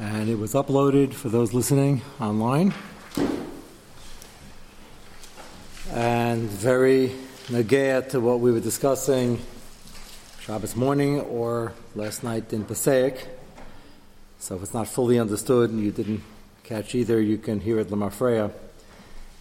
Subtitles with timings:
[0.00, 2.74] and it was uploaded for those listening online.
[5.92, 7.12] And very
[7.46, 9.38] negaya to what we were discussing
[10.40, 13.28] Shabbos morning or last night in Passaic.
[14.40, 16.22] So if it's not fully understood and you didn't
[16.64, 18.50] catch either, you can hear it Lamafreya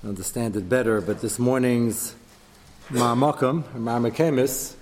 [0.01, 1.01] and understand it better.
[1.01, 2.13] But this morning's
[2.89, 4.75] Ma'amakam, Ma'amakemis,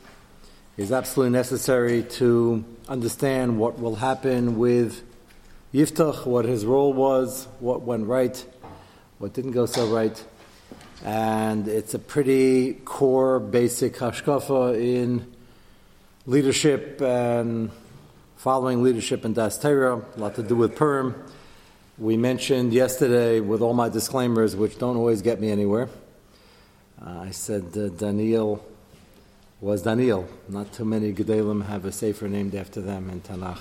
[0.78, 5.04] is absolutely necessary to understand what will happen with
[5.74, 8.46] Yiftach, what his role was, what went right,
[9.18, 10.24] what didn't go so right.
[11.04, 15.32] And it's a pretty core, basic hashkafa in
[16.26, 17.72] leadership and
[18.38, 21.16] following leadership in Das Torah, a lot to do with Purim.
[21.98, 25.90] We mentioned yesterday, with all my disclaimers, which don't always get me anywhere,
[27.06, 28.66] uh, I said uh, Daniel
[29.62, 30.28] was Daniel.
[30.50, 33.60] Not too many Gedalim have a sefer named after them in Tanakh.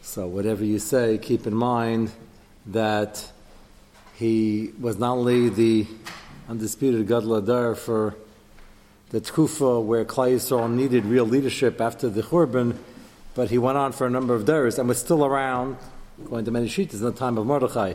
[0.00, 2.10] So whatever you say, keep in mind
[2.64, 3.30] that
[4.14, 5.86] he was not only the
[6.48, 8.14] undisputed Gadol Adar for
[9.10, 12.74] the Tkufa where Klal Yisrael needed real leadership after the Churban,
[13.34, 15.76] but he went on for a number of days and was still around,
[16.24, 17.92] going to many shittas in the time of Mordechai.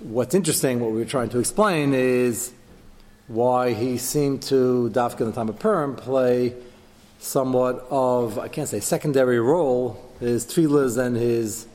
[0.00, 2.52] What's interesting, what we were trying to explain is
[3.28, 6.54] why he seemed to, Dafka in the time of Purim, play
[7.18, 11.66] somewhat of, I can't say secondary role, his tefillahs and his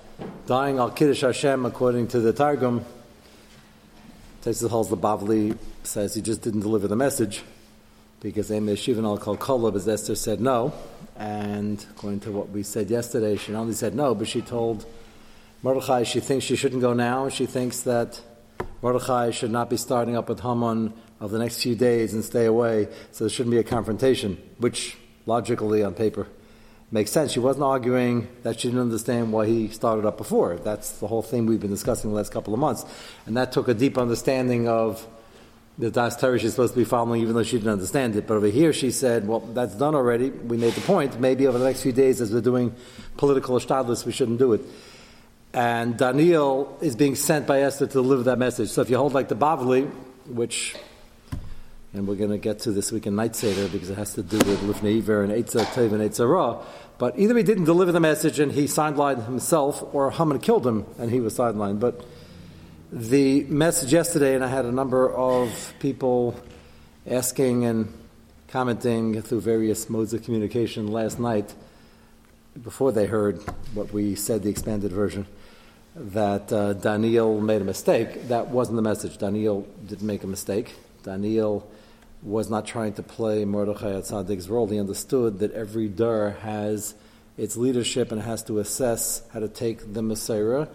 [0.47, 2.85] dying al Kiddush Hashem, according to the Targum.
[4.43, 7.43] Tesis holds the Bavli says he just didn't deliver the message
[8.21, 10.73] because Amy Shivan al Kalkola, as Esther said no.
[11.17, 14.85] And according to what we said yesterday, she not only said no, but she told
[15.61, 17.29] Mordechai she thinks she shouldn't go now.
[17.29, 18.21] She thinks that
[18.81, 22.45] Mordechai should not be starting up with Haman of the next few days and stay
[22.45, 26.27] away, so there shouldn't be a confrontation, which logically on paper
[26.91, 27.31] makes sense.
[27.31, 30.57] She wasn't arguing that she didn't understand why he started up before.
[30.57, 32.85] That's the whole thing we've been discussing the last couple of months.
[33.25, 35.07] And that took a deep understanding of
[35.77, 38.27] the Das Torah she's supposed to be following, even though she didn't understand it.
[38.27, 40.31] But over here, she said, well, that's done already.
[40.31, 41.19] We made the point.
[41.19, 42.75] Maybe over the next few days, as we're doing
[43.15, 44.61] political ashtadlis, we shouldn't do it.
[45.53, 48.69] And Daniel is being sent by Esther to deliver that message.
[48.69, 49.89] So if you hold like the Bavli,
[50.25, 50.75] which
[51.93, 54.23] and we're going to get to this week in Night Seder because it has to
[54.23, 56.63] do with Lifnei Iver and Eitzah Tev and Eitzah Ra.
[56.97, 60.85] But either he didn't deliver the message and he sidelined himself, or Haman killed him
[60.97, 61.81] and he was sidelined.
[61.81, 62.05] But
[62.91, 66.39] the message yesterday, and I had a number of people
[67.05, 67.93] asking and
[68.47, 71.53] commenting through various modes of communication last night
[72.61, 73.41] before they heard
[73.73, 75.25] what we said, the expanded version,
[75.95, 78.29] that uh, Daniel made a mistake.
[78.29, 79.17] That wasn't the message.
[79.17, 80.73] Daniel didn't make a mistake.
[81.03, 81.69] Daniel
[82.23, 84.67] was not trying to play Mordechai Tzadik's role.
[84.67, 86.93] He understood that every dar has
[87.37, 90.67] its leadership and has to assess how to take the Messiah,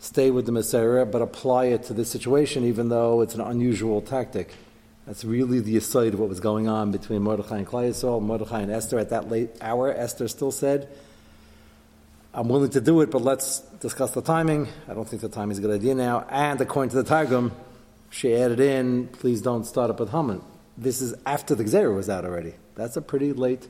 [0.00, 4.00] stay with the Messiah, but apply it to this situation, even though it's an unusual
[4.00, 4.52] tactic.
[5.06, 8.62] That's really the aside of what was going on between Mordechai and Klal Yisrael, Mordechai
[8.62, 8.98] and Esther.
[8.98, 10.88] At that late hour, Esther still said,
[12.34, 14.68] I'm willing to do it, but let's discuss the timing.
[14.88, 16.26] I don't think the timing is a good idea now.
[16.28, 17.52] And according to the Targum,
[18.10, 20.42] she added in, please don't start up with Haman
[20.80, 22.54] this is after the Gzera was out already.
[22.74, 23.68] That's a pretty late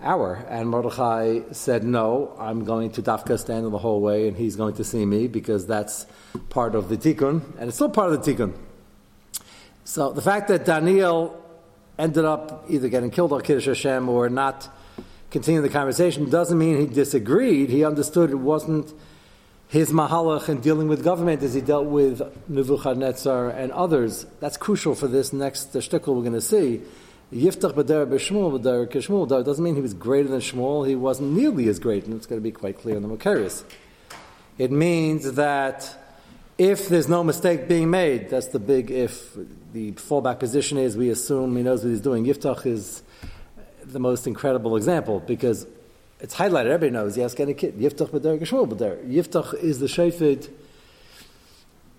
[0.00, 0.44] hour.
[0.48, 4.74] And Mordechai said, No, I'm going to Dafka stand in the hallway and he's going
[4.74, 6.06] to see me because that's
[6.50, 8.54] part of the tikkun, and it's still part of the tikkun.
[9.84, 11.40] So the fact that Daniel
[11.96, 14.68] ended up either getting killed or Kiddush Hashem or not
[15.30, 17.70] continuing the conversation doesn't mean he disagreed.
[17.70, 18.92] He understood it wasn't
[19.68, 24.26] his mahalach in dealing with government as he dealt with Nebuchadnezzar and others.
[24.40, 26.82] That's crucial for this next shtickle we're going to see.
[27.32, 30.86] Yiftach b'der b'shmuel b'der k'shmuel That doesn't mean he was greater than Shmuel.
[30.86, 33.64] He wasn't nearly as great, and it's going to be quite clear in the Makarius.
[34.58, 35.92] It means that
[36.56, 39.36] if there's no mistake being made, that's the big if.
[39.72, 42.24] The fallback position is we assume he knows what he's doing.
[42.24, 43.02] Yiftach is
[43.84, 45.66] the most incredible example because
[46.20, 46.66] it's highlighted.
[46.66, 47.16] Everybody knows.
[47.16, 49.06] You ask any kid, Yiftach b'der Geshmuel b'der.
[49.06, 50.50] Yiftach is the shayfid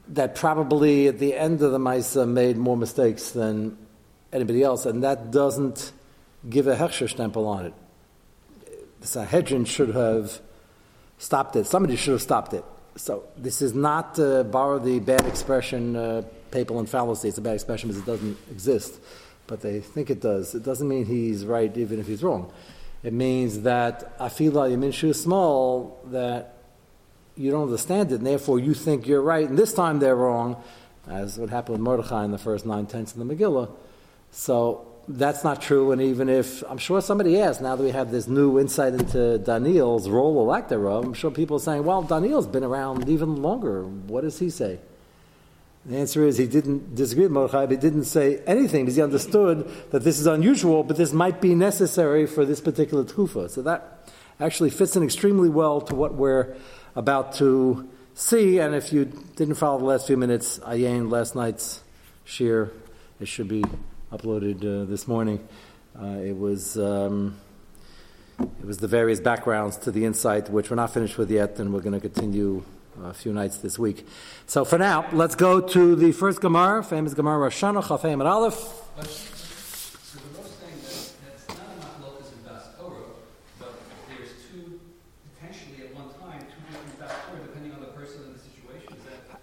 [0.10, 3.78] that probably at the end of the Maisa made more mistakes than
[4.32, 5.92] anybody else, and that doesn't
[6.50, 7.74] give a Hechsher stempel on it.
[9.02, 10.40] The Sanhedrin should have
[11.18, 11.66] stopped it.
[11.66, 12.64] Somebody should have stopped it.
[12.96, 17.28] So this is not uh, borrow the bad expression, uh, papal and fallacy.
[17.28, 19.00] It's a bad expression because it doesn't exist,
[19.46, 20.56] but they think it does.
[20.56, 22.52] It doesn't mean he's right even if he's wrong.
[23.04, 26.56] It means that afila yaminshu small that
[27.36, 30.62] you don't understand it, and therefore you think you're right, and this time they're wrong,
[31.08, 33.70] as what happened with Mordechai in the first nine tenths of the Megillah.
[34.32, 35.92] So that's not true.
[35.92, 39.38] And even if I'm sure somebody asked, now that we have this new insight into
[39.38, 43.84] Daniel's role elector of, I'm sure people are saying, well, Daniel's been around even longer.
[43.84, 44.80] What does he say?
[45.88, 49.02] The answer is he didn't disagree with Mordechai, but he didn't say anything because he
[49.02, 53.50] understood that this is unusual, but this might be necessary for this particular tkufa.
[53.50, 56.58] So that actually fits in extremely well to what we're
[56.94, 58.60] about to see.
[58.60, 61.82] And if you didn't follow the last few minutes, Ayin, last night's
[62.26, 62.70] shir,
[63.22, 63.64] it should be
[64.12, 65.48] uploaded uh, this morning.
[65.98, 66.78] Uh, it was.
[66.78, 67.40] Um,
[68.40, 71.74] it was the various backgrounds to the insight, which we're not finished with yet, and
[71.74, 72.64] we're going to continue
[73.04, 74.06] a few nights this week.
[74.46, 78.24] So for now, let's go to the first Gemara, famous Gemara, Rosh Hashanah, Chafayim and
[78.24, 78.84] Aleph.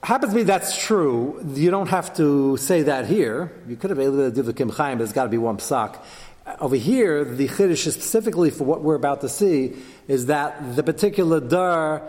[0.04, 1.42] happens to be that's true.
[1.54, 3.52] You don't have to say that here.
[3.66, 5.38] You could have been able to do the Kim Chaim, but it's got to be
[5.38, 5.98] one psak.
[6.60, 9.76] Over here, the Chiddush specifically for what we're about to see
[10.06, 12.02] is that the particular dar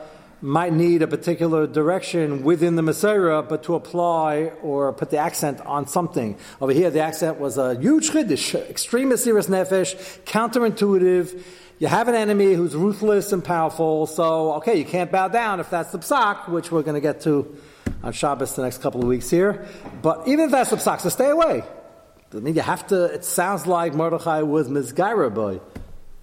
[0.45, 5.59] might need a particular direction within the Messiah, but to apply or put the accent
[5.62, 6.38] on something.
[6.62, 11.42] Over here, the accent was a huge Chiddush, extreme serious nefesh, counterintuitive.
[11.80, 15.71] You have an enemy who's ruthless and powerful, so okay, you can't bow down if
[15.71, 17.57] that's the psak, which we're going to get to
[18.03, 19.68] on Shabbos the next couple of weeks here.
[20.03, 21.63] But even if that's the psak, so stay away.
[22.31, 25.59] I mean you have to, it sounds like Mordechai was Mizgaira boy,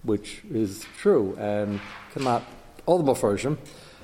[0.05, 1.81] which is true, and
[2.13, 2.45] cannot,
[2.87, 3.59] all the more Mepharshim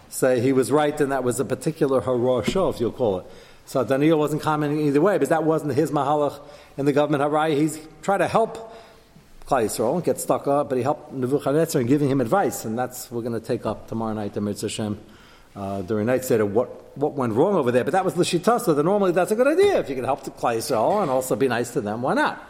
[0.09, 3.27] say he was right and that was a particular harosha, if you'll call it.
[3.67, 6.41] So Daniel wasn't commenting either way, but that wasn't his mahalach
[6.77, 7.57] in the government harai.
[7.57, 8.75] He's trying to help
[9.47, 13.11] Klal Yisrael get stuck up, but he helped Nebuchadnezzar in giving him advice, and that's
[13.11, 14.99] we're going to take up tomorrow night, the Mitzvah Hashem
[15.57, 17.85] uh, during night Seder what, what went wrong over there.
[17.85, 18.77] But that was Lishitasa.
[18.77, 19.81] Then normally that's a good idea.
[19.81, 22.43] If you can help the Yisrael and also be nice to them, why not?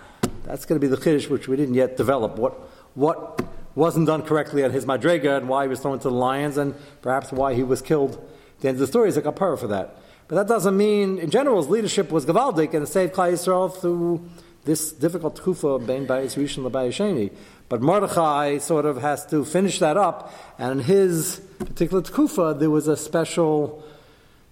[0.44, 2.36] That's going to be the Kiddush which we didn't yet develop.
[2.36, 2.54] What,
[2.94, 3.40] what
[3.74, 6.74] wasn't done correctly on his Madrega and why he was thrown to the lions and
[7.02, 8.18] perhaps why he was killed.
[8.60, 9.96] The end of the story is a kapara for that.
[10.26, 14.28] But that doesn't mean, in general, his leadership was Gavaldik and saved Klal Yisrael through
[14.64, 17.32] this difficult kufa, Ben Bayis Rishon Labayasheni.
[17.70, 22.70] But Mordechai sort of has to finish that up, and in his particular tkufa, there
[22.70, 23.82] was a special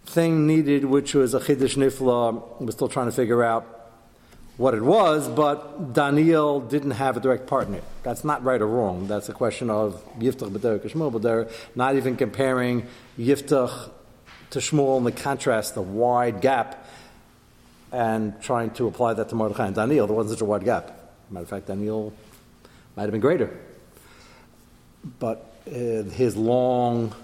[0.07, 2.61] thing needed, which was a chiddush nifla.
[2.61, 3.76] We're still trying to figure out
[4.57, 7.81] what it was, but Daniel didn't have a direct partner.
[8.03, 9.07] That's not right or wrong.
[9.07, 12.87] That's a question of Yiftach b'der kishmol b'der, not even comparing
[13.19, 13.91] Yiftach
[14.51, 16.87] to Shmuel in the contrast, the wide gap,
[17.93, 20.07] and trying to apply that to Mordechai and Daniel.
[20.07, 20.91] There wasn't such a wide gap.
[21.31, 22.15] Matter of fact, Daniel
[22.95, 23.55] might have been greater.
[25.19, 27.15] But uh, his long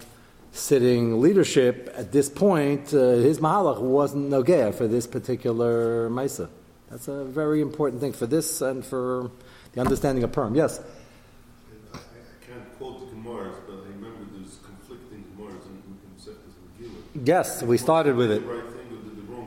[0.52, 6.50] sitting leadership at this point, uh, his mahalach wasn't nogea for this particular Mesa.
[6.92, 9.30] That's a very important thing for this and for
[9.72, 10.54] the understanding of Perm.
[10.54, 10.78] Yes?
[10.78, 12.00] I, I
[12.46, 17.78] can't quote the Gemaras, but I remember there's conflicting Gemaras in, in Seftas Yes, we
[17.78, 18.42] started with it.
[18.44, 18.62] Right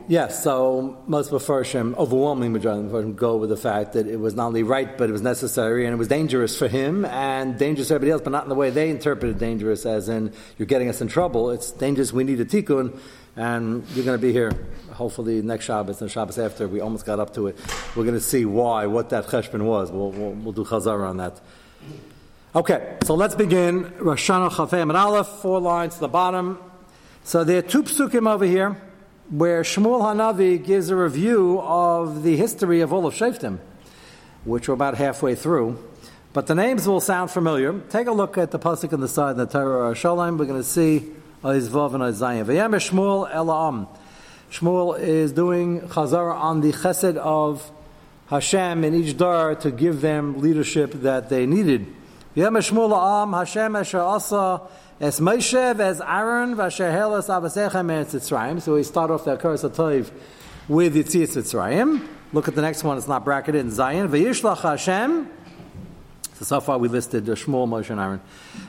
[0.08, 4.20] Yes, so most of Mepharshim, overwhelming majority of Mepharshim, go with the fact that it
[4.20, 7.58] was not only right, but it was necessary, and it was dangerous for him, and
[7.58, 10.68] dangerous for everybody else, but not in the way they interpreted dangerous, as in, you're
[10.68, 11.50] getting us in trouble.
[11.50, 13.00] It's dangerous, we need a tikkun,
[13.36, 14.52] and you're going to be here,
[14.92, 16.68] hopefully next Shabbos and Shabbos after.
[16.68, 17.58] We almost got up to it.
[17.96, 19.92] We're going to see why, what that cheshbon was.
[19.92, 21.42] We'll, we'll, we'll do chazar on that.
[22.56, 23.94] Okay, so let's begin.
[24.00, 26.58] Rosh Hashanah and Aleph, four lines to the bottom.
[27.26, 28.78] So there are two psukim over here
[29.30, 33.58] where Shmuel Hanavi gives a review of the history of all of Shaftim,
[34.46, 35.84] which we're about halfway through.
[36.32, 37.80] But the names will sound familiar.
[37.90, 40.38] Take a look at the pasuk on the side of the Torah Shalom.
[40.38, 41.12] We're going to see
[41.54, 42.44] Izvav and Isaiah.
[42.44, 43.88] V'yem Shmuel Elam.
[44.52, 47.72] Shmuel is doing chazara on the chesed of
[48.28, 51.86] Hashem in each dar to give them leadership that they needed.
[52.36, 54.62] V'yem Shmuel Elam Hashem Esher Asa
[55.00, 58.62] as Moshe, as Aaron, Vasher Helas Avasechem Eretz Yitzrayim.
[58.62, 60.10] So we start off the Akaras Atayv
[60.68, 62.08] with Yitzias Yitzrayim.
[62.34, 64.08] Look at the next one, it's not bracketed in Zion.
[64.10, 65.30] V'yishlach Hashem.
[66.34, 68.22] So, so far we listed the Shmuel, Moshe, and Aaron.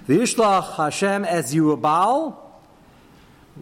[0.09, 2.46] V'yishlach Hashem as Yerubal.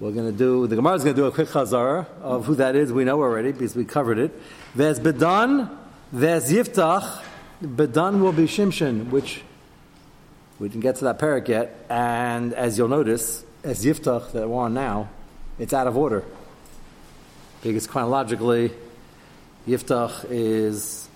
[0.01, 2.57] We're going to do, the Gemara is going to do a quick chazara of who
[2.57, 2.93] that is.
[2.93, 4.33] We know already because we covered it.
[4.75, 5.71] There's Bedan,
[6.13, 7.23] there's Yiftach.
[7.63, 9.43] Bedan will be Shimshin, which
[10.59, 14.63] we didn't get to that parak yet, and as you'll notice, as Yiftach that we're
[14.63, 15.11] on now,
[15.61, 16.25] it's out of order.
[17.63, 18.73] Because chronologically,
[19.69, 21.09] Yiftach is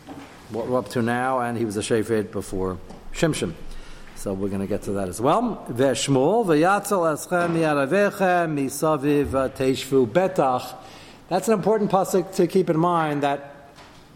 [0.50, 2.78] what we're up to now, and he was a Shefet before
[3.12, 3.54] Shimshim.
[4.18, 5.64] So we're going to get to that as well.
[5.70, 10.75] Veshmul v'yatzel eschem yaravechem misaviv teishvu betach.
[11.28, 13.22] That's an important pasuk to keep in mind.
[13.22, 13.54] That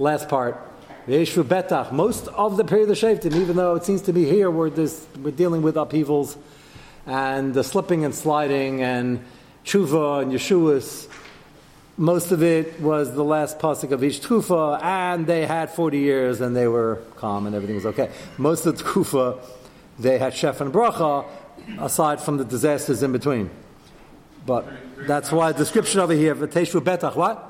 [0.00, 0.60] last part
[1.06, 1.92] Yeshvu Betach.
[1.92, 5.06] Most of the period of Shaftim, even though it seems to be here where this,
[5.22, 6.36] we're dealing with upheavals
[7.06, 9.24] and the slipping and sliding and
[9.64, 11.08] tshuva and Yeshuas,
[11.96, 16.40] most of it was the last pasuk of each tkufa, and they had 40 years
[16.40, 18.10] and they were calm and everything was okay.
[18.38, 19.38] Most of the tkufa,
[20.02, 21.26] they had shef and bracha,
[21.78, 23.50] aside from the disasters in between.
[24.44, 24.66] But
[25.06, 27.48] that's why the description over here, V'teshvu Betach, what?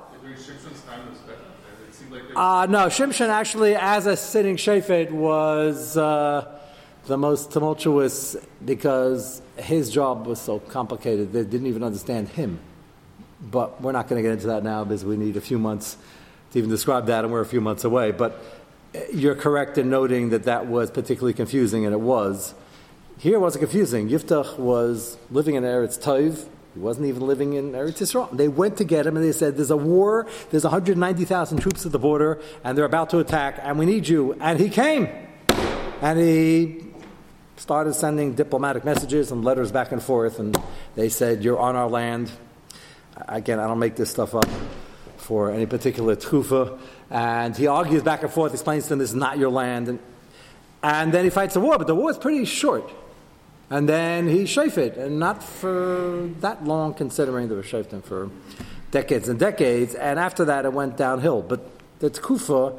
[2.34, 6.58] Uh, no, Shimshon actually, as a sitting shafet, was uh,
[7.06, 11.32] the most tumultuous because his job was so complicated.
[11.32, 12.58] They didn't even understand him.
[13.42, 15.96] But we're not going to get into that now because we need a few months
[16.52, 18.12] to even describe that, and we're a few months away.
[18.12, 18.42] But
[19.12, 22.54] you're correct in noting that that was particularly confusing, and it was.
[23.18, 24.08] Here it wasn't confusing.
[24.08, 28.34] Yiftach was living in Eretz Tov, he wasn't even living in Eretz Yisrael.
[28.34, 31.92] They went to get him and they said, There's a war, there's 190,000 troops at
[31.92, 34.34] the border, and they're about to attack, and we need you.
[34.40, 35.08] And he came.
[36.00, 36.86] And he
[37.56, 40.56] started sending diplomatic messages and letters back and forth, and
[40.94, 42.32] they said, You're on our land.
[43.28, 44.48] Again, I don't make this stuff up
[45.32, 46.78] for any particular tkufa.
[47.08, 49.88] And he argues back and forth, explains to them, This is not your land.
[49.88, 49.98] And,
[50.82, 52.92] and then he fights a war, but the war is pretty short.
[53.70, 58.28] And then he shafit, and not for that long, considering they were shafting for
[58.90, 59.94] decades and decades.
[59.94, 61.40] And after that, it went downhill.
[61.40, 61.60] But
[62.00, 62.78] the Tkufa,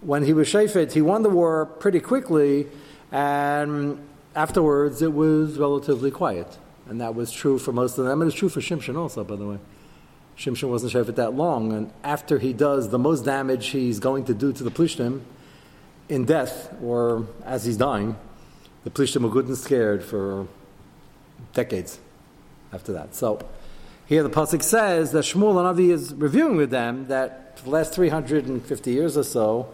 [0.00, 2.68] when he was shafit, he won the war pretty quickly,
[3.10, 3.98] and
[4.36, 6.58] afterwards it was relatively quiet.
[6.88, 8.22] And that was true for most of them.
[8.22, 9.58] And it's true for Shimshon also, by the way.
[10.38, 14.34] Shimshon wasn't shafit that long, and after he does the most damage he's going to
[14.34, 15.22] do to the Plishtim
[16.08, 18.16] in death or as he's dying,
[18.84, 20.46] the Plishtim were good and scared for
[21.54, 21.98] decades
[22.72, 23.16] after that.
[23.16, 23.40] So
[24.06, 27.92] here the pasuk says that Shmuel Navi is reviewing with them that for the last
[27.94, 29.68] 350 years or so,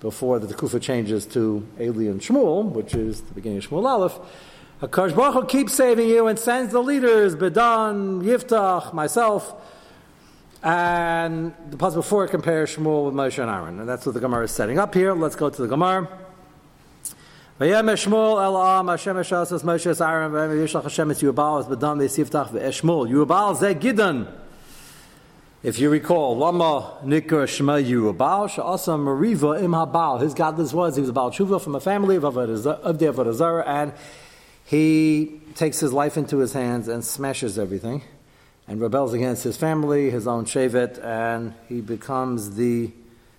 [0.00, 4.18] before the Kufa changes to Eli and Shmuel, which is the beginning of Shmuel Aleph,
[4.82, 9.54] Hakadosh Baruch Hu keeps saving you and sends the leaders, Bedan, Yiftach, myself,
[10.64, 14.20] and the pasuk before it compares Shmuel with Moshe and Aaron, and that's what the
[14.20, 15.12] Gemara is setting up here.
[15.12, 16.08] Let's go to the Gemara.
[17.60, 21.66] Vayem Shmuel el Am Hashem Eshasas Moshe es Aaron vayem Yishlach Hashem es Yubal es
[21.66, 24.26] Badam v'Yisiftach v'Eshmuel Yubal ze Gidan.
[25.62, 30.22] If you recall, Lama Nikra Shema Yubal Sha'asa Mariva Im Habal.
[30.22, 33.92] His godless was he was a about Tshuva from a family of the Avodah and
[34.64, 38.02] he takes his life into his hands and smashes everything
[38.66, 42.92] and rebels against his family, his own Shevet, and he becomes the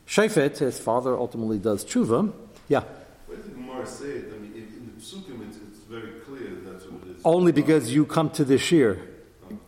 [0.08, 0.60] Shefet.
[0.60, 2.32] His father ultimately does Tshuva.
[2.68, 2.84] Yeah
[3.86, 4.32] say it.
[4.34, 7.22] I mean, in the psukim, it's, it's, very clear that's what it is.
[7.24, 9.00] Only because you come to the shir.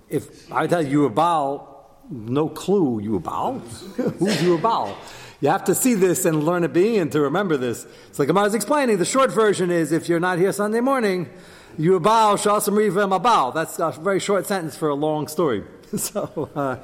[0.10, 3.60] If I tell you a Baal, no clue you a Baal.
[4.20, 4.98] Who's you a Baal?
[5.40, 7.86] You have to see this and learn a being to remember this.
[8.10, 8.98] It's like was explaining.
[8.98, 11.30] The short version is if you're not here Sunday morning,
[11.78, 13.52] you a Baal, Shasam Rivim a Baal.
[13.52, 15.64] That's a very short sentence for a long story.
[15.98, 16.78] so, uh,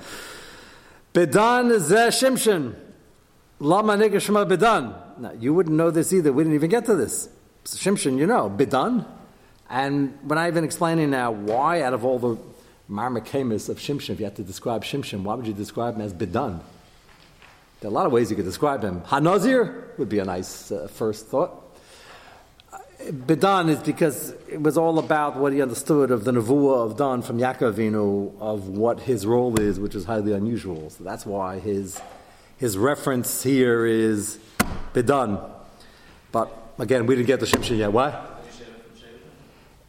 [1.13, 2.75] Bedan Zeh Shimshon.
[3.59, 5.19] Lama Nigashma Bedan.
[5.19, 6.33] Now, you wouldn't know this either.
[6.33, 7.29] We didn't even get to this.
[7.65, 9.05] So Shimshon, you know, Bidan.
[9.69, 12.37] And when I've been explaining now why, out of all the
[12.89, 16.13] marmakamis of Shimshin, if you had to describe Shimshin, why would you describe him as
[16.13, 16.59] Bidan?
[17.79, 19.01] There are a lot of ways you could describe him.
[19.01, 21.62] Hanazir would be a nice uh, first thought.
[23.11, 27.21] Bidan is because it was all about what he understood of the Nevuah of Dan
[27.21, 30.89] from Yaakovinu, of what his role is, which is highly unusual.
[30.89, 31.99] So that's why his,
[32.57, 34.39] his reference here is
[34.93, 35.51] Bidan.
[36.31, 37.91] But again, we didn't get the Shimshon yet.
[37.91, 38.29] What?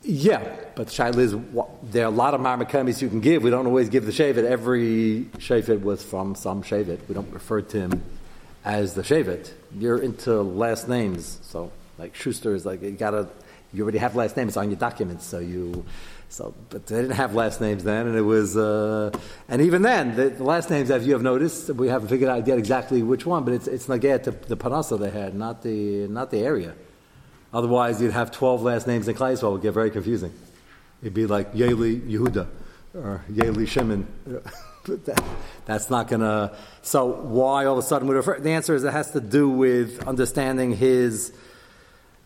[0.02, 1.34] Yeah, but Shaila is,
[1.82, 3.42] there are a lot of marmakamis you can give.
[3.42, 4.44] We don't always give the Shavit.
[4.44, 6.98] Every Shavit was from some Shavit.
[7.08, 8.02] We don't refer to him
[8.64, 9.52] as the Shavit.
[9.78, 11.38] You're into last names.
[11.42, 13.28] So, like Schuster is like, you gotta,
[13.72, 15.24] you already have last names on your documents.
[15.24, 15.84] So you,
[16.28, 19.16] so, but they didn't have last names then, and it was, uh,
[19.48, 22.46] and even then, the, the, last names, as you have noticed, we haven't figured out
[22.46, 26.08] yet exactly which one, but it's it's Naget, the, the Panasa they had, not the
[26.08, 26.74] not the area.
[27.52, 30.32] Otherwise, you'd have twelve last names in Klai, it would get very confusing.
[31.02, 32.48] It'd be like Yeli Yehuda
[32.94, 34.06] or Yeli Shimon.
[34.84, 35.22] but that,
[35.66, 36.56] that's not going to.
[36.82, 38.40] So why all of a sudden we refer?
[38.40, 41.32] The answer is it has to do with understanding his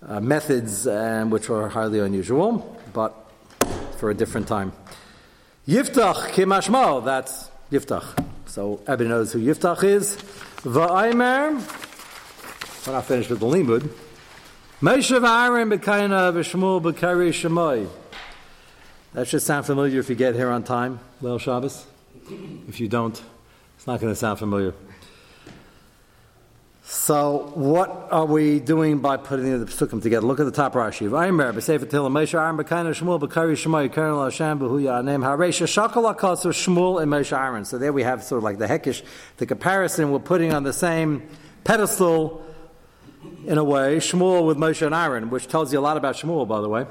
[0.07, 3.15] uh, methods, um, which are highly unusual, but
[3.99, 4.73] for a different time.
[5.67, 8.25] Yiftach kimashmo, that's Yiftach.
[8.47, 10.17] So everybody knows who Yiftach is.
[10.63, 11.55] Va'aymer,
[12.87, 13.89] we're not finished with the limud.
[14.81, 17.89] Moshe v'Aaron b'kaina v'Shmuel b'kari shemoy.
[19.15, 21.87] That should sound familiar if you get here on time, Leil Shabbos.
[22.69, 23.21] If you don't,
[23.77, 24.75] it's not going to sound familiar.
[26.91, 30.27] So, what are we doing by putting the psukim together?
[30.27, 31.07] Look at the top Rashi.
[31.07, 36.17] Vaymer b'sefer Tehillim Moshe Aaron b'kaina Shmuel b'kari Shemai Karen Hashem b'hu Yanem Haresha Shakal
[36.17, 37.67] Akasur Shmuel and Moshe Aaron.
[37.67, 39.03] So there we have sort of like the hekish,
[39.37, 41.29] the comparison we're putting on the same
[41.63, 42.43] pedestal
[43.45, 46.49] in a way, Shmuel with Moshe and Aaron, which tells you a lot about Shmuel,
[46.49, 46.87] by the way.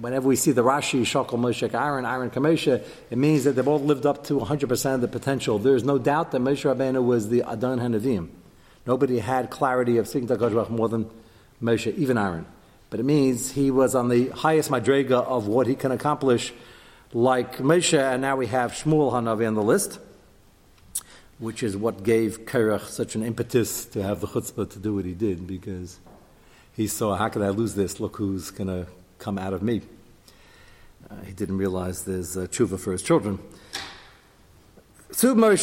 [0.00, 3.82] Whenever we see the Rashi, Shakal Moshe Aaron, Aaron Kamesha, it means that they both
[3.82, 5.58] lived up to 100% of the potential.
[5.58, 8.30] There's no doubt that Moshe Rabbeinu was the Adon Hanavim.
[8.90, 11.08] Nobody had clarity of speaking to HaKadosh more than
[11.62, 12.44] Moshe, even Aaron.
[12.90, 16.52] But it means he was on the highest madrega of what he can accomplish,
[17.12, 20.00] like Moshe, and now we have Shmuel Hanavi on the list,
[21.38, 25.04] which is what gave Kerach such an impetus to have the chutzpah to do what
[25.04, 26.00] he did, because
[26.74, 28.00] he saw, how can I lose this?
[28.00, 29.82] Look who's going to come out of me.
[31.08, 33.38] Uh, he didn't realize there's a tshuva for his children.
[35.12, 35.58] So now we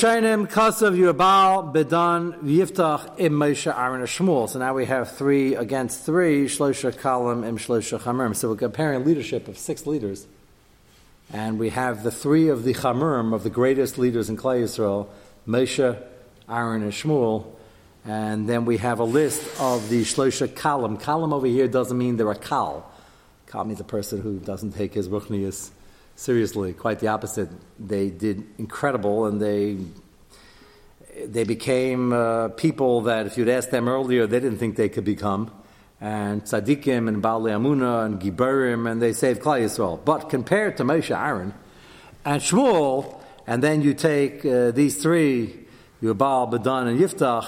[4.85, 8.35] have three against three, Shlosha Kalam, Im Shlosha Chamurim.
[8.35, 10.27] So we're comparing leadership of six leaders.
[11.31, 15.07] And we have the three of the Chamurim, of the greatest leaders in Klal Yisrael,
[15.47, 15.97] Moshe,
[16.49, 17.45] Aaron, and Shmuel.
[18.05, 21.01] And then we have a list of the Shlosha Kalam.
[21.01, 22.91] Kalam over here doesn't mean they're a Kal.
[23.47, 25.71] Kal means a person who doesn't take his Ruchnius
[26.17, 26.73] seriously.
[26.73, 27.49] Quite the opposite.
[27.79, 29.77] They did incredible, and they
[31.25, 35.05] they became uh, people that if you'd asked them earlier, they didn't think they could
[35.05, 35.49] become.
[35.99, 40.03] And tzaddikim and Baalei Amuna and Giberim, and they saved Klal Yisrael.
[40.03, 41.53] But compared to Moshe, Aaron,
[42.23, 45.65] and Shmuel, and then you take uh, these three,
[46.03, 47.47] Yubal, Bedan, and Yiftach,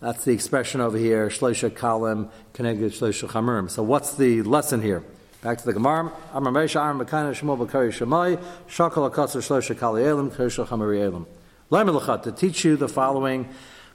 [0.00, 3.70] that's the expression over here, Shlosha Kalim, connected Shlosha Chamurim.
[3.70, 5.04] So what's the lesson here?
[5.42, 6.12] Back to the Gemara.
[6.32, 11.26] Amar Meisha Aram Bekana Shmuel Bekari Shemai Shakal Akasar Shlosha Kali Elam Kersha Chamari Elam.
[11.70, 13.48] Laimelachat to teach you the following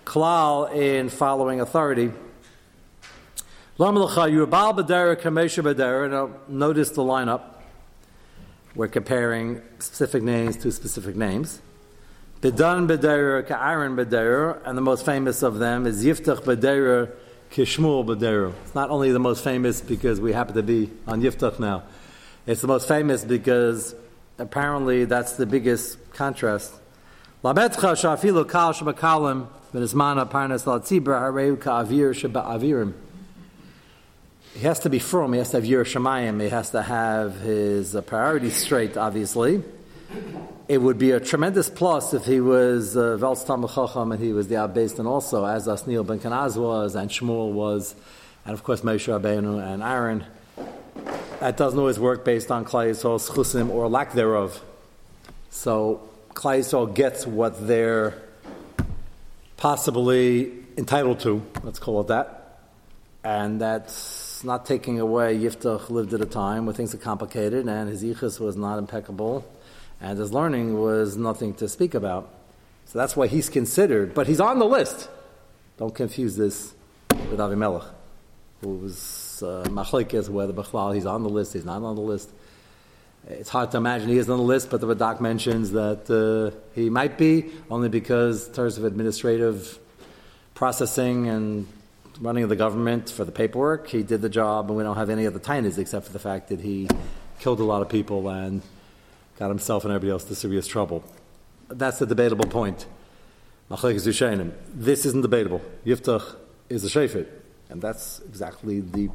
[0.05, 2.11] klal in following authority.
[3.79, 6.09] Lamelacha Yubal Badera Kamesha Badera.
[6.09, 7.41] Now notice the lineup.
[8.75, 11.59] We're comparing specific names to specific names.
[12.41, 17.11] Bedan Badera Ka'aron Badera, and the most famous of them is Yiftach Badera
[17.51, 18.53] Kishmul Baderu.
[18.63, 21.83] It's not only the most famous because we happen to be on Yiftach now,
[22.47, 23.93] it's the most famous because
[24.37, 26.73] apparently that's the biggest contrast.
[27.43, 30.63] Labetcha shafilu kal shabakalim v'nizmana parnas
[32.13, 32.93] shaba'avirim.
[34.53, 35.33] He has to be firm.
[35.33, 39.61] He has to have Yer He has to have his priorities straight, obviously
[40.71, 44.47] it would be a tremendous plus if he was uh, Velz Chacham and he was
[44.47, 47.93] the Abbeis, and also as Asniel ben Kanaz was, and Shmuel was,
[48.45, 50.23] and of course Moshe Rabbeinu and Aaron.
[51.41, 54.63] That doesn't always work based on Klai chusim or lack thereof.
[55.49, 58.21] So Klai gets what they're
[59.57, 62.59] possibly entitled to, let's call it that.
[63.25, 67.89] And that's not taking away Yiftach lived at a time where things are complicated and
[67.89, 69.45] his yichus was not impeccable
[70.01, 72.29] and his learning was nothing to speak about.
[72.85, 75.09] So that's why he's considered, but he's on the list.
[75.77, 76.73] Don't confuse this
[77.09, 77.85] with Avimelech,
[78.61, 82.29] who was uh, machlekes whether Bechlal he's on the list, he's not on the list.
[83.27, 86.57] It's hard to imagine he is on the list, but the Radak mentions that uh,
[86.73, 89.77] he might be, only because in terms of administrative
[90.55, 91.67] processing and
[92.19, 95.11] running of the government for the paperwork, he did the job, and we don't have
[95.11, 96.87] any other tinies except for the fact that he
[97.39, 98.61] killed a lot of people and
[99.37, 101.03] got himself and everybody else into serious trouble.
[101.69, 102.85] That's the debatable point.
[103.69, 105.61] This isn't debatable.
[105.85, 106.35] Yiftach
[106.69, 107.27] is a shefet,
[107.69, 109.09] and that's exactly the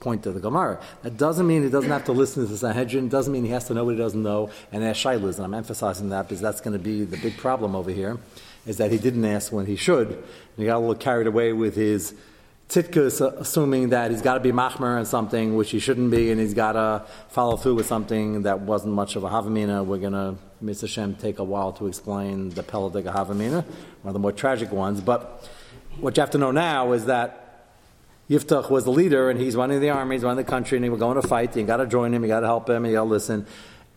[0.00, 0.80] point of the Gemara.
[1.02, 3.08] That doesn't mean he doesn't have to listen to the Sanhedrin.
[3.08, 5.36] Doesn't mean he has to know what he doesn't know and ask shilas.
[5.36, 8.18] And I'm emphasizing that because that's going to be the big problem over here,
[8.66, 10.08] is that he didn't ask when he should.
[10.08, 10.24] And
[10.56, 12.14] he got a little carried away with his
[12.72, 16.40] Tzitkus assuming that he's got to be machmer on something which he shouldn't be, and
[16.40, 19.84] he's got to follow through with something that wasn't much of a havamina.
[19.84, 20.88] We're going to, Mr.
[20.88, 23.66] Shem, take a while to explain the Peladig havamina, one
[24.06, 25.02] of the more tragic ones.
[25.02, 25.46] But
[26.00, 27.66] what you have to know now is that
[28.30, 30.88] Yiftach was the leader, and he's running the army, he's running the country, and he
[30.88, 31.54] was going to fight.
[31.54, 33.46] You got to join him, you got to help him, you got to listen.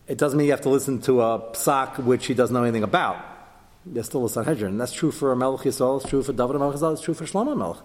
[0.06, 2.82] It doesn't mean you have to listen to a psak which he doesn't know anything
[2.82, 3.35] about
[3.86, 4.78] there's still a Sanhedrin.
[4.78, 7.56] That's true for Melech Yisrael, it's true for David Melech Yisrael, it's true for Shlomo
[7.56, 7.78] Melech.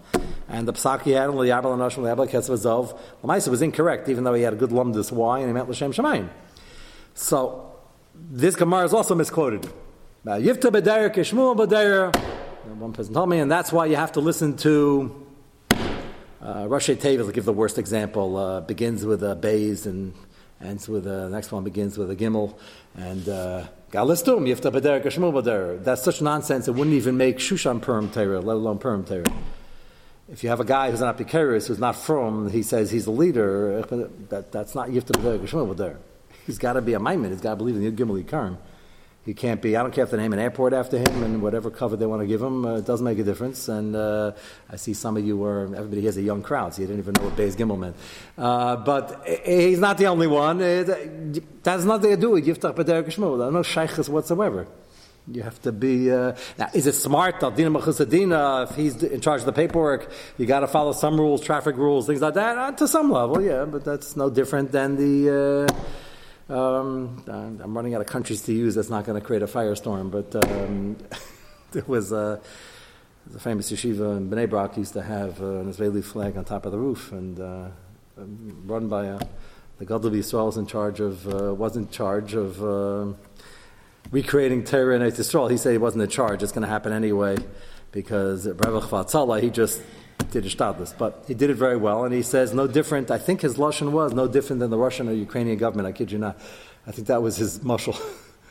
[0.50, 3.62] And the Psak he had on the Yabal and the Yabal Ketzav Zov, Lamaisa was
[3.62, 6.30] incorrect, even though he had a good lumdus why, and he meant L'Shem Shemayim.
[7.14, 7.74] So,
[8.16, 9.70] this Gemara is also misquoted.
[10.26, 12.16] Yivta B'dayer Kishmul B'dayer,
[12.78, 15.28] one person told me, and that's why you have to listen to
[16.42, 20.14] uh, Rashi Tevis, to give the worst example, uh, begins with a Bays and
[20.60, 22.56] ends with a, the next one begins with a Gimel,
[22.96, 27.82] and uh, Galistum, Yifta, have to Gashmu That's such nonsense, it wouldn't even make Shushan
[27.82, 29.26] Purim Torah, let alone Purim Torah.
[30.32, 33.12] if you have a guy who's an apikaris, who's not from, he says he's a
[33.12, 33.82] leader,
[34.30, 35.98] that, that's not Yifta B'der there.
[36.48, 37.32] He's got to be a Maimon.
[37.32, 38.58] He's got to believe in the Gimel Yikarim.
[39.24, 41.70] He can't be, I don't care if they name an airport after him and whatever
[41.70, 43.68] cover they want to give him, uh, it doesn't make a difference.
[43.68, 44.32] And uh,
[44.68, 47.14] I see some of you are, everybody has a young crowd, so you didn't even
[47.14, 47.96] know what Beis Gimel meant.
[48.36, 50.60] Uh, but he's not the only one.
[50.60, 50.88] It,
[51.64, 53.38] that has nothing to do with Yiftach B'der Gishmul.
[53.38, 54.66] There are no shaykhs whatsoever.
[55.28, 56.12] You have to be.
[56.12, 60.48] Uh, now, is it smart Dina Machusadina, if he's in charge of the paperwork, you
[60.48, 62.58] got to follow some rules, traffic rules, things like that?
[62.58, 65.68] Uh, to some level, yeah, but that's no different than the.
[65.70, 65.84] Uh,
[66.50, 70.12] um, I'm running out of countries to use that's not going to create a firestorm,
[70.12, 70.98] but um,
[71.72, 72.42] there was a,
[73.28, 76.66] the famous yeshiva in Bnei Brak used to have uh, an Israeli flag on top
[76.66, 77.70] of the roof and uh,
[78.18, 79.20] run by a,
[79.80, 83.14] the Gadol Yisrael was in charge of, uh, was in charge of uh,
[84.12, 85.50] recreating Torah in Yisrael.
[85.50, 87.38] He said he wasn't in charge, it's going to happen anyway
[87.92, 89.82] because Rabbi Chvatzala, he just
[90.30, 93.12] did Ishtadlis, but he did it very well, and he says no different.
[93.12, 95.88] I think his lashon was no different than the Russian or Ukrainian government.
[95.88, 96.40] I kid you not.
[96.88, 98.00] I think that was his mushal.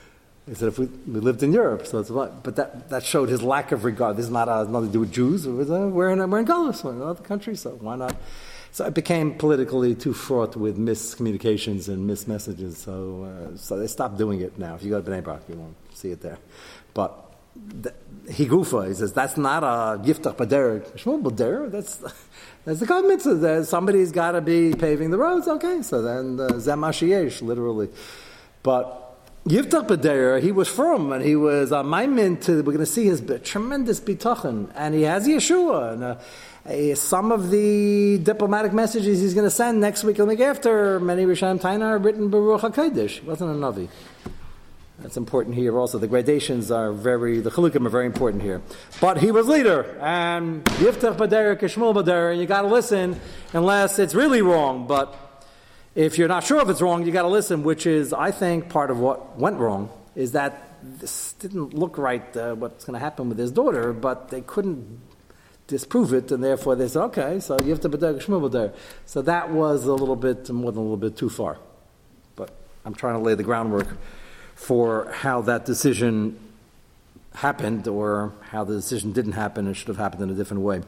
[0.47, 3.43] he said if we, we lived in Europe, so it's but that, that showed his
[3.43, 4.17] lack of regard.
[4.17, 5.47] This is not uh, nothing to do with Jews.
[5.47, 8.17] Was, uh, we're in we're in Galus, we're in another country, so why not?
[8.73, 12.77] So it became politically too fraught with miscommunications and mismessages.
[12.77, 14.75] So uh, so they stopped doing it now.
[14.75, 16.39] If you go to Bnei Brak, you won't see it there,
[16.95, 17.91] but he
[18.31, 18.89] gufa.
[18.89, 20.81] He says that's not a giftach bader.
[20.97, 21.69] Shmuel bader.
[21.69, 21.97] That's
[22.65, 23.23] that's the government.
[23.23, 25.49] So that somebody's got to be paving the roads.
[25.49, 27.89] Okay, so then the zemashiyesh literally,
[28.63, 29.07] but.
[29.47, 33.07] Yiftach B'der, he was from, and he was a maimin to, we're going to see
[33.07, 39.33] his tremendous bitachon, and he has Yeshua, and uh, some of the diplomatic messages he's
[39.33, 42.61] going to send next week and the week after, many Rishayim Taina are written Baruch
[42.61, 43.89] HaKadosh, wasn't a Navi.
[45.01, 45.99] That's important here also.
[45.99, 48.61] The gradations are very, the chalukim are very important here.
[49.01, 53.19] But he was leader, and Yiftach Bader, Kishmul Bader, you got to listen
[53.55, 54.87] unless it's really wrong.
[54.87, 55.17] But
[55.95, 58.69] if you're not sure if it's wrong, you got to listen, which is, I think,
[58.69, 63.01] part of what went wrong, is that this didn't look right, uh, what's going to
[63.01, 65.01] happen with his daughter, but they couldn't
[65.67, 68.75] disprove it, and therefore they said, okay, so to Bader, Kishmul Bader.
[69.07, 71.57] So that was a little bit, more than a little bit too far.
[72.37, 72.51] But
[72.85, 73.89] I'm trying to lay the groundwork
[74.61, 76.39] for how that decision
[77.33, 80.83] happened or how the decision didn't happen and should have happened in a different way.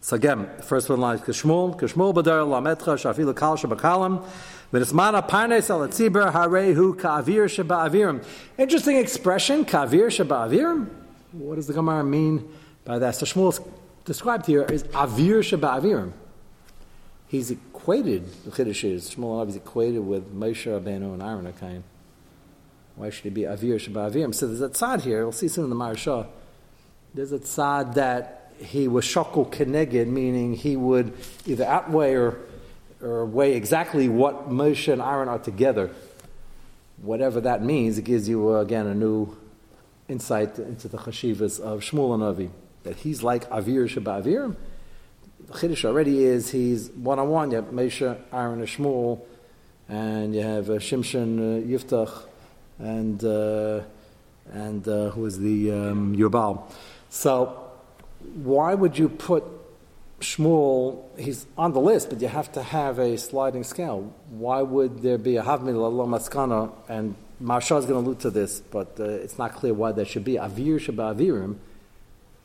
[0.00, 4.28] So again, the first one lies Kishmul, Kishmul Badar Lametra Shafilu Kal Shabakalam,
[4.72, 8.24] V'nismana Parnes Al Tzibur Harehu Ka'avir Shaba'avirim.
[8.58, 10.88] Interesting expression, Ka'avir Shaba'avirim.
[11.32, 12.48] What does the Gemara mean
[12.84, 13.14] by that?
[13.14, 13.64] So Shmuel
[14.04, 16.10] described here is Avir Shaba'avirim.
[17.28, 21.82] He's equated, the Chiddush is, Shmuel is equated with Moshe Rabbeinu and Aaron Akain.
[22.96, 25.70] Why should it be Avir Shabbat So there's a tzad here, we'll see soon in
[25.70, 26.26] the Maharsha.
[27.12, 31.12] There's a tzad that he was shokol keneged, meaning he would
[31.44, 32.38] either outweigh or,
[33.02, 35.90] or weigh exactly what Moshe and Aaron are together.
[37.02, 39.36] Whatever that means, it gives you, uh, again, a new
[40.08, 42.50] insight into the chashivas of Shmuel and Avi.
[42.84, 47.50] That he's like Avir Shabbat The Chiddush already is he's one on one.
[47.50, 49.20] You have Moshe, Aaron, and Shmuel,
[49.86, 52.22] and you have uh, Shimshon, uh, Yiftach,
[52.78, 53.80] and uh,
[54.52, 56.70] and uh, who was the um, Yubal.
[57.08, 57.66] So
[58.34, 59.44] why would you put
[60.20, 61.02] Shmuel?
[61.18, 64.12] He's on the list, but you have to have a sliding scale.
[64.30, 66.72] Why would there be a Havmil Allah Maskana?
[66.88, 70.04] And Maharsha is going to allude to this, but uh, it's not clear why there
[70.04, 71.56] should be Avir Shabba Avirim.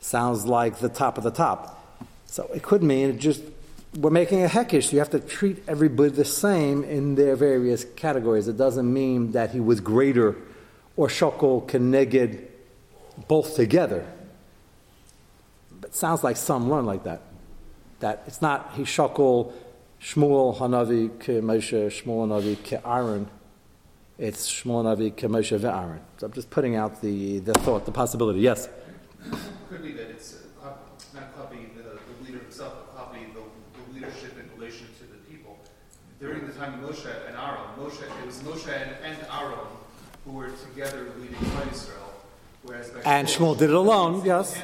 [0.00, 1.78] Sounds like the top of the top.
[2.26, 3.42] So it could mean it just
[3.96, 4.84] we're making a hekish.
[4.84, 8.48] So you have to treat everybody the same in their various categories.
[8.48, 10.36] It doesn't mean that he was greater
[10.96, 12.42] or shokol keneged
[13.28, 14.06] both together.
[15.80, 17.22] But sounds like some learn like that.
[18.00, 19.52] That it's not he shokol
[20.00, 23.28] Shmuel Hanavi ke Moshe Shmuel Hanavi ke Aaron.
[24.18, 26.00] It's Shmuel Hanavi ke Moshe ve Aaron.
[26.16, 28.40] So I'm just putting out the, the thought, the possibility.
[28.40, 28.68] Yes.
[29.68, 30.72] Could be that it's uh,
[31.14, 32.74] not copying the, the leader himself,
[36.22, 39.58] during the time of Moshe and Aaron, Moshe, it was Moshe and, and Aaron
[40.24, 41.36] who were together leading
[41.70, 41.98] Israel.
[42.62, 44.56] Whereas and Shmuel did it alone, yes.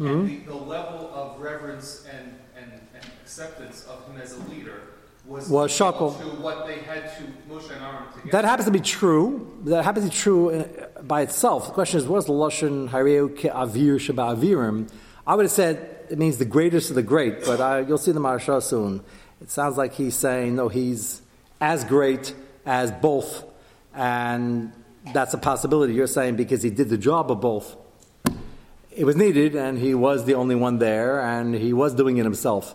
[0.00, 0.26] Mm-hmm.
[0.26, 4.80] The, the, level of reverence and, and, and, acceptance of him as a leader
[5.26, 6.18] was, was shakal.
[6.18, 8.30] to what they had to Moshe and Aaron together.
[8.32, 9.54] That happens to be true.
[9.64, 10.66] That happens to be true
[11.02, 11.66] by itself.
[11.66, 14.90] The question is, what is the lashon hareu avir sheba avirim?
[15.26, 18.12] I would have said it means the greatest of the great, but I, you'll see
[18.12, 19.04] the Maharsha soon.
[19.40, 21.22] It sounds like he's saying, no, he's
[21.60, 22.34] as great
[22.66, 23.44] as both,
[23.94, 24.72] and
[25.14, 25.94] that's a possibility.
[25.94, 27.76] You're saying because he did the job of both.
[28.94, 32.24] it was needed, and he was the only one there, and he was doing it
[32.24, 32.74] himself.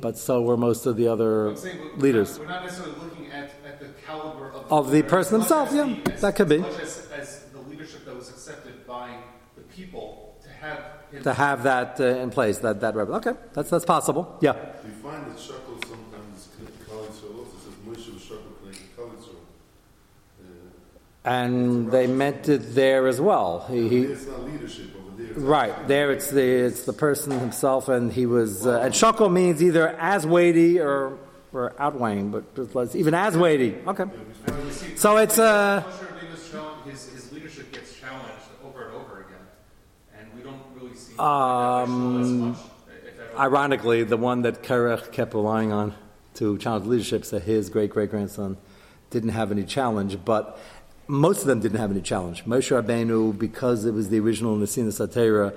[0.00, 2.32] But so were most of the other I'm saying we're leaders.
[2.38, 5.42] Not, we're not necessarily looking at, at the caliber of, Of the leader person as
[5.42, 6.56] himself, yeah, the- as- that could be.
[6.56, 9.14] As much as, as the leadership that was accepted by
[9.56, 10.78] the people to have
[11.12, 11.22] him.
[11.22, 14.36] To have that uh, in place, that that rep- okay, that's that's possible.
[14.40, 18.96] Yeah, We find that Shackle sometimes connected Kali Yisrael also says Moshe was Shackle connected
[18.96, 19.44] Kali Yisrael.
[20.40, 20.44] Uh,
[21.24, 23.66] and they meant it there as well.
[23.70, 25.34] He, he, it's not leadership over there.
[25.34, 28.66] Right there, it's the it's the person himself, and he was.
[28.66, 31.18] Uh, and shako means either as weighty or
[31.52, 32.44] or outweighing, but
[32.94, 33.76] even as weighty.
[33.86, 38.48] Okay, And we see- So it's, uh, Moshe Rabbeinu's shown- his, his leadership gets challenged
[38.64, 39.46] over and over again,
[40.18, 42.56] and we don't really see Um, as much,
[43.04, 43.40] if at all.
[43.42, 45.92] ironically, the one that Kerech kept relying on
[46.36, 48.56] to challenge leadership, so his great great grandson
[49.10, 50.58] didn't have any challenge, but
[51.12, 52.46] most of them didn't have any challenge.
[52.46, 55.54] Moshe Rabbeinu, because it was the original Nesina Satera,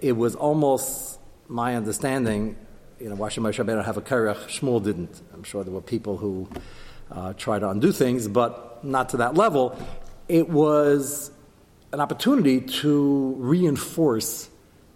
[0.00, 2.56] it was almost my understanding.
[2.98, 4.48] You know, why Moshe Rabbeinu have a Kerech?
[4.48, 5.22] Shmuel didn't.
[5.32, 6.48] I'm sure there were people who
[7.12, 9.78] uh, try to undo things, but not to that level.
[10.26, 11.30] It was
[11.92, 14.48] an opportunity to reinforce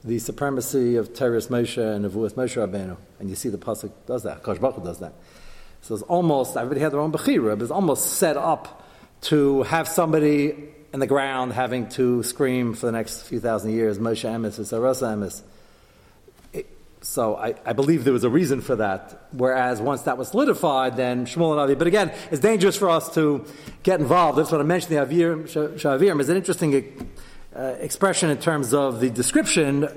[0.03, 2.97] the supremacy of Teres Moshe and Nevuas Moshe Rabbeinu.
[3.21, 4.43] And you see the Pasuk does that.
[4.43, 5.15] Kosh Baruch does that.
[5.83, 8.83] So it's almost, everybody had their own Bechira, but it's almost set up
[9.23, 10.55] to have somebody
[10.93, 15.15] in the ground having to scream for the next few thousand years, Moshe Emes, Sarasa
[15.15, 15.43] Emes.
[17.03, 19.29] So I, I believe there was a reason for that.
[19.31, 21.75] Whereas once that was solidified, then Shmuel and Avi.
[21.75, 23.45] But again, it's dangerous for us to
[23.83, 24.39] get involved.
[24.39, 24.97] That's what I mentioned.
[24.97, 27.11] The Avir Shavirim is an interesting
[27.55, 29.89] uh, expression in terms of the description,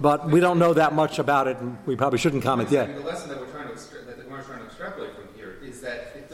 [0.00, 2.88] but we don't know that much about it, and we probably shouldn't comment yet.
[2.88, 5.58] mean, the lesson that we're trying to extra- that we're trying to extrapolate from here
[5.62, 6.30] is that it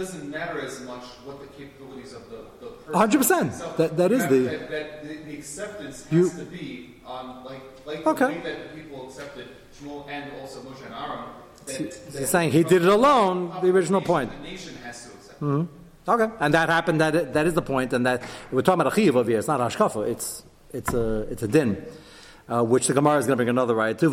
[0.00, 3.46] doesn't it doesn't matter as much what the capabilities of the, the person 100%.
[3.48, 6.94] itself- That- that is that, the- that, that the, the acceptance has You- to be
[7.06, 8.26] on like like Okay.
[8.26, 11.24] the way that people accepted Shmuel and also Moshe and Aaron.
[11.66, 14.30] That, He's that saying he did it alone, the original nation, point.
[14.42, 15.42] The nation has to accept.
[16.08, 17.00] Okay, and that happened.
[17.00, 19.38] That that is the point, and that we're talking about a chiyuv over here.
[19.38, 20.08] It's not hashkafa.
[20.08, 21.84] It's it's a it's a din,
[22.48, 24.08] uh, which the Gemara is going to bring another right to.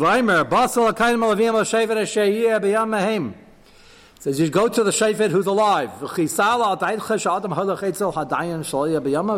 [4.18, 4.22] Mehem.
[4.22, 5.90] Says you go to the shevet who's alive.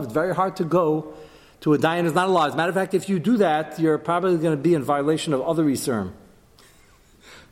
[0.05, 1.15] It's very hard to go
[1.61, 2.49] to a dayan who's not alive.
[2.49, 4.83] As a matter of fact, if you do that, you're probably going to be in
[4.83, 6.13] violation of other isurim.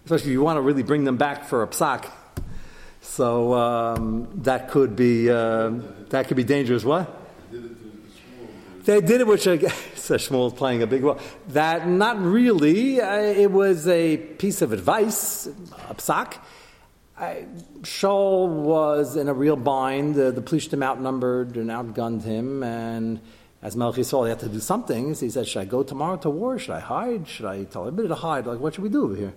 [0.05, 2.11] Especially if you want to really bring them back for a psak.
[3.01, 5.73] So um, that could be uh,
[6.09, 6.85] that could be dangerous.
[6.85, 7.15] What?
[8.85, 9.75] They did it, which I guess
[10.09, 11.19] Shmuel's playing a big role.
[11.49, 13.01] That not really.
[13.01, 15.47] Uh, it was a piece of advice,
[15.91, 16.39] a psak.
[17.19, 17.47] I,
[17.81, 20.15] Shaul was in a real bind.
[20.15, 23.21] The, the Plishtim outnumbered and outgunned him, and
[23.61, 25.15] as Melchi saw, he had to do something.
[25.15, 26.59] So he said, "Should I go tomorrow to war?
[26.59, 27.27] Should I hide?
[27.27, 28.47] Should I tell everybody to hide?
[28.47, 29.35] Like, what should we do over here?"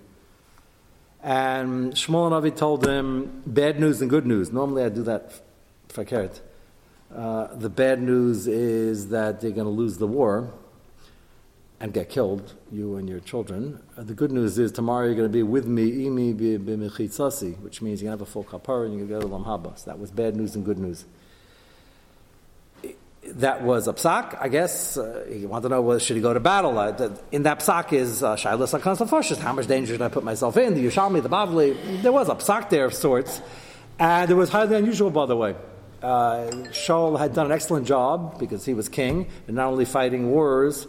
[1.23, 4.51] And Shmuel and Avi told him bad news and good news.
[4.51, 5.33] Normally I do that
[5.89, 6.39] for Keret.
[7.13, 10.53] Uh, the bad news is that they're going to lose the war
[11.81, 13.81] and get killed, you and your children.
[13.97, 18.01] Uh, the good news is tomorrow you're going to be with me, imi which means
[18.01, 19.77] you're going to have a full kapara and you're going to go to Lamhaba.
[19.79, 21.05] So that was bad news and good news.
[23.23, 24.95] That was a psak, I guess.
[24.95, 26.77] Uh, you want to know whether should he go to battle?
[26.77, 30.23] Uh, the, in that psak is uh, shailas uh, How much danger should I put
[30.23, 30.75] myself in?
[30.75, 32.01] The Yushalmi, the Bavli.
[32.03, 33.41] There was a psak there of sorts,
[33.97, 35.55] and it was highly unusual, by the way.
[36.03, 40.29] Uh, Shaul had done an excellent job because he was king, and not only fighting
[40.31, 40.87] wars,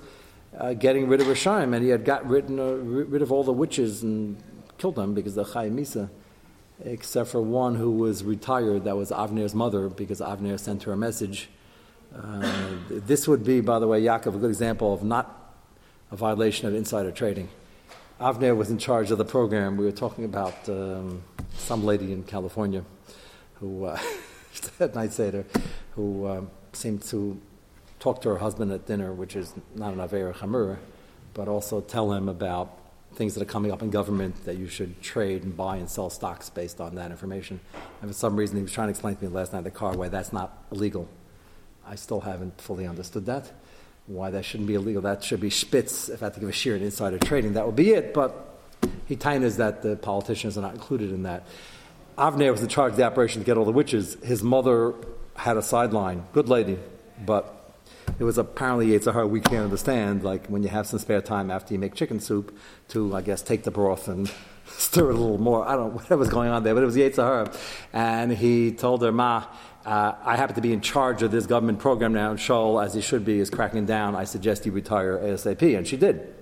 [0.57, 3.53] uh, getting rid of Rishayim, and he had got rid, uh, rid of all the
[3.53, 4.43] witches and
[4.79, 6.11] killed them because the Chayim Misa,
[6.85, 8.85] except for one who was retired.
[8.85, 11.49] That was Avner's mother because Avner sent her a message.
[12.15, 15.55] Uh, this would be, by the way, Yaakov, a good example of not
[16.11, 17.49] a violation of insider trading.
[18.21, 19.77] Avner was in charge of the program.
[19.77, 21.23] We were talking about um,
[21.57, 22.85] some lady in California
[23.55, 23.99] who, uh,
[24.81, 25.47] at Night Seder,
[25.95, 27.41] who um, seemed to
[28.03, 30.79] talk to her husband at dinner, which is not an Avera Chamur,
[31.35, 32.77] but also tell him about
[33.15, 36.11] things that are coming up in government that you should trade and buy and sell
[36.11, 37.61] stocks based on that information.
[38.01, 39.71] And for some reason, he was trying to explain to me last night in the
[39.71, 41.09] car why that's not illegal.
[41.87, 43.53] I still haven't fully understood that.
[44.07, 45.03] Why that shouldn't be illegal.
[45.03, 46.09] That should be spitz.
[46.09, 48.13] If I had to give a sheer in insider trading, that would be it.
[48.13, 48.59] But
[49.07, 51.47] he tainas that the politicians are not included in that.
[52.19, 54.17] Avner was in charge of the operation to get all the witches.
[54.25, 54.95] His mother
[55.37, 56.27] had a sideline.
[56.33, 56.79] Good lady.
[57.25, 57.62] But
[58.23, 61.75] it was apparently Yitzhahar we can't understand, like when you have some spare time after
[61.75, 62.57] you make chicken soup,
[62.91, 64.31] to, I guess, take the broth and
[64.67, 65.67] stir it a little more.
[65.67, 67.53] I don't know was going on there, but it was Yitzhahar.
[67.93, 69.47] And he told her, Ma,
[69.85, 72.95] uh, I happen to be in charge of this government program now, and Shaul, as
[72.95, 74.15] he should be, is cracking down.
[74.15, 75.77] I suggest you retire ASAP.
[75.77, 76.33] And she did.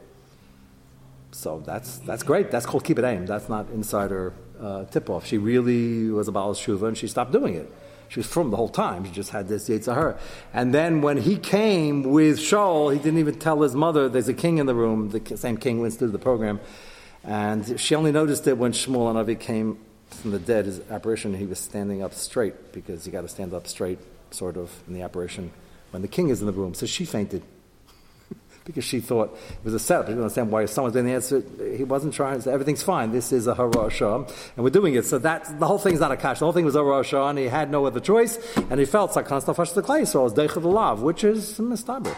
[1.33, 2.51] So that's, that's great.
[2.51, 3.25] That's called keep it aim.
[3.25, 5.25] That's not insider uh, tip off.
[5.25, 7.73] She really was a Baal Shuva and she stopped doing it.
[8.11, 9.05] She was from the whole time.
[9.05, 10.18] She just had this her.
[10.53, 14.35] And then when he came with Shaul, he didn't even tell his mother there's a
[14.35, 16.59] king in the room, the same king went through the program.
[17.23, 19.79] And she only noticed it when Shmuel Hanavi came
[20.11, 23.55] from the dead, his apparition, he was standing up straight because you got to stand
[23.55, 24.01] up straight,
[24.33, 25.53] sort of, in the apparition
[25.92, 26.75] when the king is in the room.
[26.75, 27.44] So she fainted
[28.64, 30.09] because she thought it was a setup.
[30.09, 31.42] You don't understand why someone's doing the answer.
[31.77, 32.40] He wasn't trying.
[32.40, 33.12] So everything's fine.
[33.12, 35.07] This is a hara shah, and we're doing it.
[35.07, 36.38] So that the whole thing's not a kash.
[36.38, 38.87] The whole thing was a hara shah, and he had no other choice, and he
[38.87, 40.05] felt sakhan stafash the clay.
[40.05, 42.16] So it was deichad lav, which is mistaber.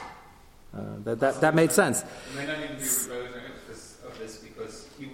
[0.75, 2.03] Uh, that, that, that made sense.
[2.35, 5.11] May not even be of this because he,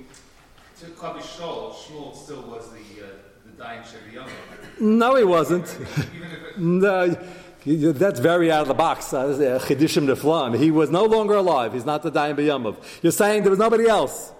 [0.80, 3.08] to Kavi Shmuel, Shmuel still was the, uh,
[3.44, 5.76] the dying Shevi No, he wasn't.
[6.58, 7.16] no.
[7.64, 9.12] That's very out of the box.
[9.12, 9.26] Uh,
[9.62, 10.58] Chidishim Neflam.
[10.58, 11.72] He was no longer alive.
[11.74, 12.76] He's not the dying B'yamav.
[13.02, 14.32] You're saying there was nobody else.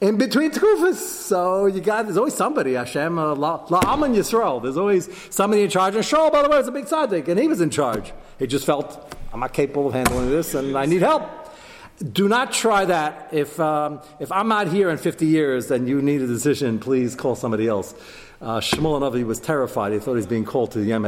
[0.00, 4.62] In between Tkufas, so you got, there's always somebody, Hashem, uh, Yisrael.
[4.62, 5.94] There's always somebody in charge.
[5.94, 8.12] And Shaul, by the way, was a big tzaddik, and he was in charge.
[8.38, 11.22] He just felt, I'm not capable of handling this, and I need help.
[12.12, 13.28] Do not try that.
[13.32, 17.14] If, um, if I'm not here in 50 years and you need a decision, please
[17.14, 17.94] call somebody else.
[18.40, 19.92] Uh, Shmuel Navi was terrified.
[19.92, 21.04] He thought he was being called to the Yom.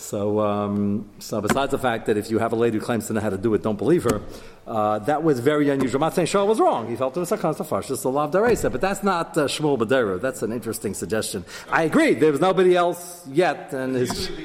[0.00, 3.12] So, um, so besides the fact that if you have a lady who claims to
[3.12, 4.22] know how to do it, don't believe her,
[4.66, 6.02] uh, that was very unusual.
[6.02, 6.88] I'm not saying Shaul was wrong.
[6.88, 10.20] He felt it was a just a lav deraisa, but that's not uh, Shmuel Badera.
[10.20, 11.44] That's an interesting suggestion.
[11.70, 12.14] I agree.
[12.14, 14.30] There was nobody else yet, and his.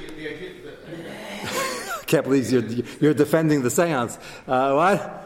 [2.06, 4.20] Can't believe you're, you're defending the seance.
[4.48, 5.25] Uh, what?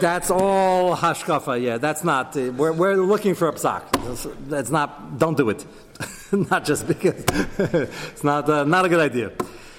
[0.00, 1.62] That's all hashkafa.
[1.62, 2.36] Yeah, that's not.
[2.36, 3.82] Uh, we're, we're looking for a psak.
[4.48, 5.18] That's not.
[5.18, 5.64] Don't do it.
[6.32, 7.14] not just because
[7.58, 9.32] it's not uh, not a good idea.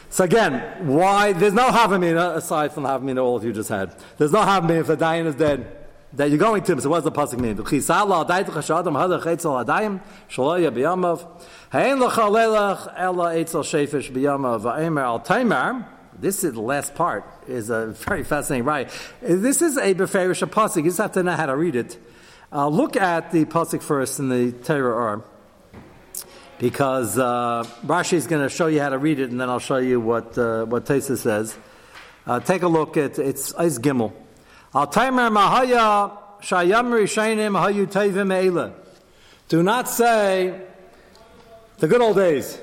[0.09, 3.93] So again, why there's no havamina aside from the havamina all of you just had.
[4.17, 5.73] There's no havamina if the dayan is dead.
[6.13, 6.81] That you're going to.
[6.81, 7.57] So what's the pasuk mean?
[7.57, 8.07] V'chisal
[16.19, 18.89] this is the last part is a very fascinating right.
[19.21, 20.77] This is a beferish pasuk.
[20.77, 21.97] You just have to know how to read it.
[22.51, 25.23] Uh, look at the pasuk first in the Torah arm,
[26.59, 29.59] because uh, Rashi is going to show you how to read it, and then I'll
[29.59, 31.57] show you what uh, what Tesa says.
[32.25, 34.13] Uh, take a look at it's Gimel.
[34.73, 38.73] Al Taimer Mahaya Shayam Hayu Tevim.
[39.49, 40.61] Do not say
[41.77, 42.59] the good old days,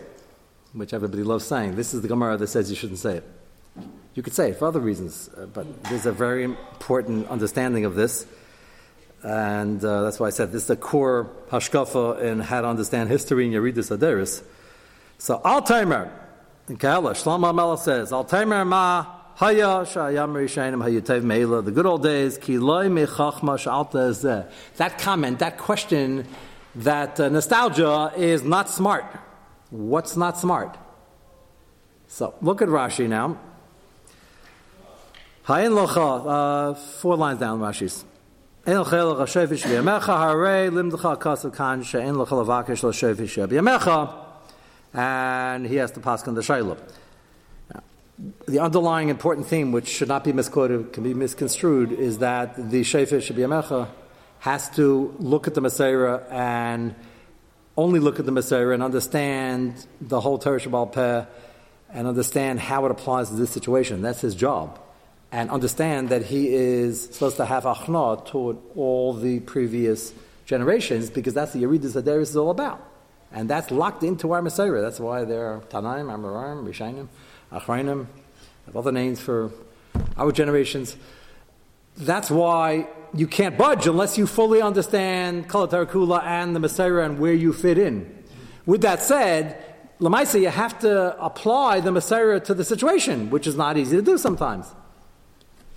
[0.73, 1.77] which everybody loves saying.
[1.77, 3.31] This is the Gemara that says you shouldn't say it.
[4.15, 8.27] You could say for other reasons, uh, but there's a very important understanding of this.
[9.25, 13.09] And uh, that's why I said this is the core hashkafa in how to understand
[13.09, 14.45] history in Yeridus Aderis.
[15.19, 16.11] So, Al Taimer,
[16.69, 21.87] in Kahala, Shlomo Melech says, Al Taimer ma haya shayam rishayim hayatev meila, the good
[21.87, 24.47] old days, ki loy mechachma shalta
[24.77, 26.27] That comment, that question,
[26.77, 29.07] that uh, nostalgia is not smart.
[29.71, 30.77] What's not smart?
[32.07, 33.41] So, look at Rashi now.
[35.47, 38.03] Hayin locha, uh, four lines down, Rashi's.
[38.67, 44.11] En locha locha shefish v'yamecha harei limdecha kasav kan she'en locha lavakish lo shefish v'yamecha
[44.95, 46.79] and he has to pass on the shayla.
[48.49, 52.83] The underlying important theme, which should not be misquoted, can be misconstrued, is that the
[52.83, 53.89] shefish v'yamecha
[54.39, 56.95] has to look at the Mesorah and
[57.77, 61.27] only look at the Mesorah and understand the whole Torah Shabbal Peh
[61.93, 64.01] and understand how it applies to this situation.
[64.01, 64.81] That's his job
[65.35, 70.15] and understand that he is supposed to have achna toward all the previous
[70.47, 72.81] generations because that's the Yeridus Adaris is all about.
[73.33, 74.81] And that's locked into our Mesorah.
[74.81, 77.09] That's why there are Tanaim, Amoraim, Rishainim,
[77.51, 78.07] Achrainim,
[78.67, 79.51] have other names for
[80.17, 80.97] our generations.
[81.97, 87.19] That's why you can't budge unless you fully understand Kalatar Kula and the Mesorah and
[87.19, 88.23] where you fit in.
[88.67, 89.61] With that said,
[89.99, 94.03] Lamaisa, you have to apply the Mesorah to the situation, which is not easy to
[94.03, 94.73] do sometimes.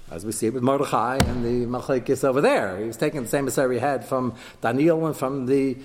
[0.10, 2.78] As we see it with Mordechai and the Machlekes over there.
[2.78, 5.78] He was taking the same he had from Daniel and from the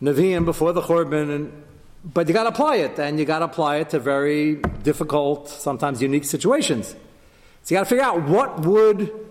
[0.00, 1.34] Nevi'im before the Churban.
[1.34, 1.64] And,
[2.04, 5.48] but you got to apply it, and you got to apply it to very difficult,
[5.48, 6.94] sometimes unique situations.
[7.62, 9.25] So you got to figure out what would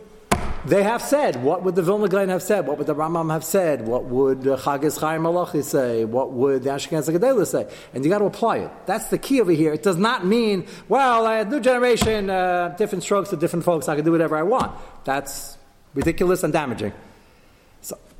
[0.65, 1.41] they have said.
[1.43, 2.67] What would the Vilna Gaon have said?
[2.67, 3.87] What would the Rambam have said?
[3.87, 6.05] What would uh, Chagis Chaim Malachi say?
[6.05, 7.71] What would the Ashkenaz Gedela say?
[7.93, 8.71] And you got to apply it.
[8.85, 9.73] That's the key over here.
[9.73, 13.87] It does not mean, well, a new generation, uh, different strokes to different folks.
[13.87, 14.75] I can do whatever I want.
[15.03, 15.57] That's
[15.93, 16.93] ridiculous and damaging.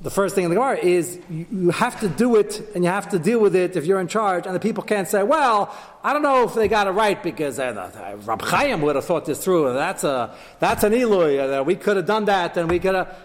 [0.02, 2.90] The first thing in the Gemara is you, you, have to do it and you
[2.90, 5.74] have to deal with it if you're in charge, and the people can't say, "Well,
[6.04, 9.06] I don't know if they got it right because uh, uh, Rab Chaim would have
[9.06, 9.74] thought this through.
[9.74, 11.40] That's a that's an Eloi.
[11.40, 13.16] Uh, we could have done that, and we could have."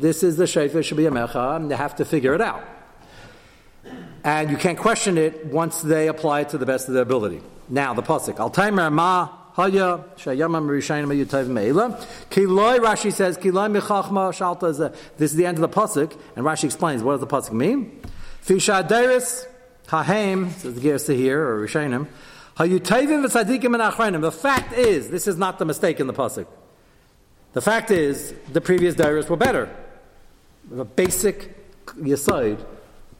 [0.00, 2.64] This is the shayfa should be a mecha, and you have to figure it out,
[4.24, 7.42] and you can't question it once they apply it to the best of their ability.
[7.68, 12.00] Now the pasuk al timer ma Haya Shayamam Rishayim Yutav Meila.
[12.30, 14.78] Kiloi Rashi says Kiloi Michachma Shalta is
[15.18, 18.00] this is the end of the pasuk, and Rashi explains what does the pasuk mean.
[18.42, 19.46] Fisha Deris
[19.88, 22.06] Hahem says the Gersa here or Rishayim.
[22.56, 24.22] Hayutavim v'tzadikim and achronim.
[24.22, 26.46] The fact is, this is not the mistake in the pasuk.
[27.52, 29.74] The fact is, the previous dairies were better.
[30.70, 31.54] The basic
[31.96, 32.64] yesod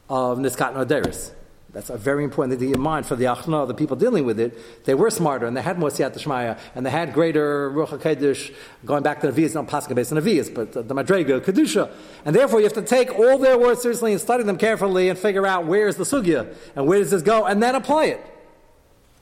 [0.08, 1.32] of Niskat Nadiris.
[1.72, 4.26] That's a very important thing to keep in mind for the Achna, the people dealing
[4.26, 4.84] with it.
[4.84, 8.54] They were smarter and they had more Siyat and they had greater Ruach HaKadosh
[8.84, 11.90] going back to the Avias, not Pascha based on Avias, but the Madrega, Kedusha.
[12.26, 15.18] And therefore you have to take all their words seriously and study them carefully and
[15.18, 18.20] figure out where is the Sugya and where does this go and then apply it.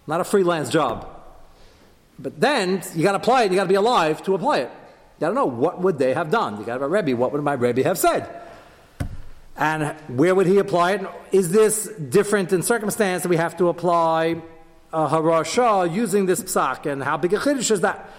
[0.08, 1.08] Not a freelance job.
[2.18, 4.70] But then you got to apply it, you got to be alive to apply it.
[5.18, 6.54] You got to know what would they have done.
[6.54, 8.28] You got to have a Rebbe, what would my Rebbe have said?
[9.60, 11.06] And where would he apply it?
[11.32, 14.40] Is this different in circumstance that we have to apply
[14.90, 16.90] a harasha using this psak?
[16.90, 18.10] And how big a chiddush is that?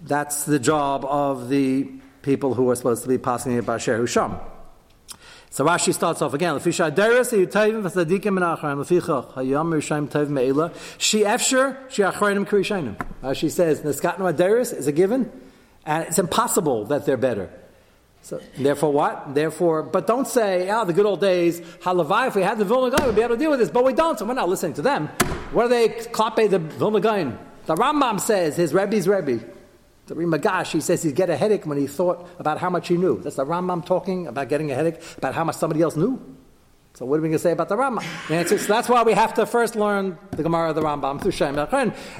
[0.00, 1.90] That's the job of the
[2.22, 4.40] people who are supposed to be passing it by Sher Husham.
[5.50, 6.54] So Rashi starts off again.
[6.54, 12.96] Lefisha deres yutayim v'sadikim min achraim lefichach she efsher she achrayim kirishayim.
[13.22, 15.30] Rashi says aderes is a given,
[15.84, 17.50] and it's impossible that they're better.
[18.22, 19.34] So, therefore, what?
[19.34, 22.64] Therefore, but don't say, ah, oh, the good old days, halavai, if we had the
[22.64, 24.48] Vilna Gaon, we'd be able to deal with this, but we don't, so we're not
[24.48, 25.06] listening to them.
[25.52, 27.38] What are they, klape the Vilna Gaon?
[27.66, 29.44] The Rambam says his Rebbe's Rebbe.
[30.06, 32.88] The Ri Migash, he says he'd get a headache when he thought about how much
[32.88, 33.20] he knew.
[33.20, 36.18] That's the Rambam talking about getting a headache, about how much somebody else knew.
[36.94, 38.02] So what are we going to say about the Rambam?
[38.26, 41.20] The answer, so that's why we have to first learn the Gemara of the Rambam
[41.20, 41.58] through Shem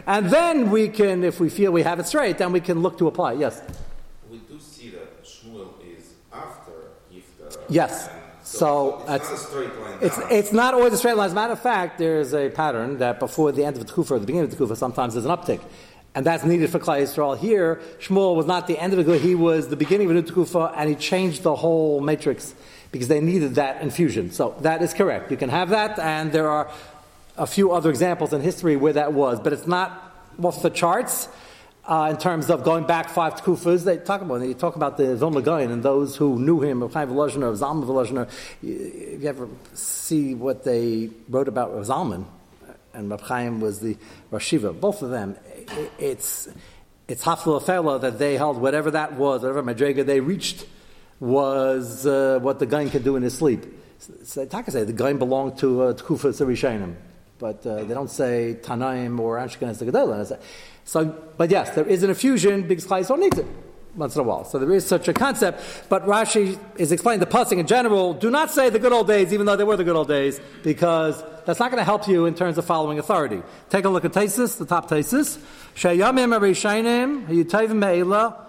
[0.06, 2.98] and then we can, if we feel we have it straight, then we can look
[2.98, 3.32] to apply.
[3.32, 3.60] Yes.
[7.68, 8.08] Yes.
[8.42, 9.98] So, so it's, not a straight line.
[10.00, 11.26] It's, it's not always a straight line.
[11.26, 14.12] As a matter of fact, there's a pattern that before the end of the Tkufa
[14.12, 15.60] or the beginning of the Tkufa, sometimes there's an uptick.
[16.14, 17.36] And that's needed for Klal Yisrael.
[17.38, 20.22] Here, Shmuel was not the end of the Tkufa, he was the beginning of the
[20.22, 22.54] new Tkufa, and he changed the whole matrix
[22.90, 24.30] because they needed that infusion.
[24.30, 25.30] So that is correct.
[25.30, 26.70] You can have that, and there are
[27.36, 30.08] a few other examples in history where that was, but it's not
[30.42, 31.28] off the charts
[31.88, 33.84] uh, in terms of going back five tkufas.
[33.84, 37.08] They talk about they talk about the Vilna Gaon and those who knew him, Chaim
[37.08, 38.28] Volozhiner, Zalman Volozhiner.
[38.62, 42.26] If you ever see what they wrote about Zalman,
[42.92, 43.96] and Rab Chaim was the
[44.30, 45.36] Rashiva, both of them,
[45.98, 46.48] it's
[47.08, 50.66] it's Hafla that they held whatever that was, whatever Madrega they reached
[51.20, 53.64] was uh, what the Gaon could do in his sleep.
[54.22, 56.94] So, Taka say the Gaon belonged to uh, Tkufa Sarishainim,
[57.38, 60.40] but uh, they don't say Tanaim or Ashkenaz Gedolah.
[60.84, 61.04] So,
[61.36, 63.46] but yes, there is an infusion because Klai needs it
[63.98, 64.44] once in a while.
[64.44, 65.62] So there is such a concept.
[65.88, 68.14] But Rashi is explaining the passing in general.
[68.14, 70.40] Do not say the good old days, even though they were the good old days,
[70.62, 73.42] because that's not going to help you in terms of following authority.
[73.70, 75.38] Take a look at Taisis, the top Taisis.
[75.74, 78.46] Shayamim Arishainim, Yutayvim Me'ela,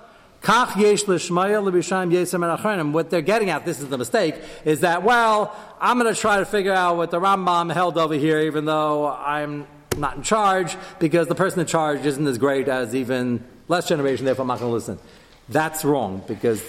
[2.92, 4.36] What they're getting at, this is the mistake,
[4.66, 8.14] is that, well, I'm going to try to figure out what the Rambam held over
[8.14, 9.66] here, even though I'm
[9.98, 14.26] not in charge because the person in charge isn't as great as even less generation,
[14.26, 15.00] therefore I'm not going to listen.
[15.48, 16.62] That's wrong because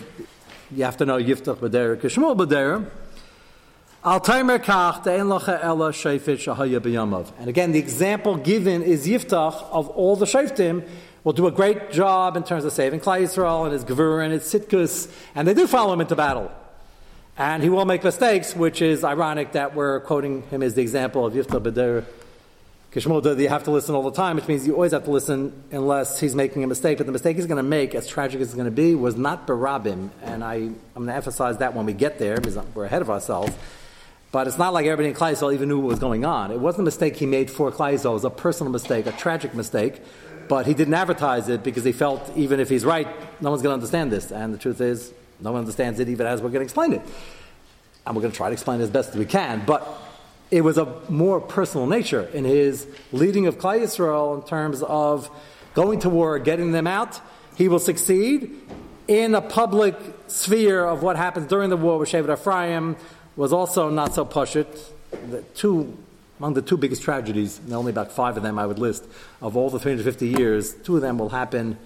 [0.70, 2.88] you have to know Yiftach B'der, Kishmul B'der.
[4.04, 6.38] Al Taimer Kach, De'en Lacha Ella Shefit
[6.80, 7.32] B'yamav.
[7.38, 10.88] And again, the example given is Yiftach of all the Sheftim
[11.24, 14.32] will do a great job in terms of saving Klal Yisrael and his Gevur and
[14.32, 16.50] his Sitkus, and they do follow him into battle.
[17.40, 21.24] And he will make mistakes, which is ironic that we're quoting him as the example
[21.24, 22.04] of Yiftach B'der
[22.92, 25.54] Kishmol you have to listen all the time, which means you always have to listen
[25.72, 26.98] unless he's making a mistake.
[26.98, 29.16] But the mistake he's going to make, as tragic as it's going to be, was
[29.16, 30.10] not Barabim.
[30.22, 33.08] And I, I'm going to emphasize that when we get there, because we're ahead of
[33.08, 33.56] ourselves.
[34.32, 36.50] But it's not like everybody in Kleisel even knew what was going on.
[36.50, 38.10] It wasn't a mistake he made for Kleisel.
[38.10, 40.02] It was a personal mistake, a tragic mistake.
[40.46, 43.08] But he didn't advertise it because he felt even if he's right,
[43.40, 44.30] no one's going to understand this.
[44.30, 47.02] And the truth is, no one understands it even as we're going to explain it.
[48.06, 49.64] And we're going to try to explain it as best as we can.
[49.66, 49.86] But
[50.50, 55.30] it was a more personal nature in his leading of Klal Yisrael in terms of
[55.74, 57.20] going to war, getting them out.
[57.56, 58.60] He will succeed
[59.06, 59.96] in a public
[60.28, 62.96] sphere of what happens during the war with Shevet Ephraim
[63.36, 64.66] was also not so pushit.
[65.30, 65.96] The two
[66.40, 69.04] among the two biggest tragedies, and only about five of them I would list,
[69.42, 71.76] of all the 350 years, two of them will happen